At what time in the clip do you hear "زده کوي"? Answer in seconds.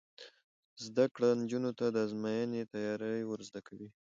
3.49-3.89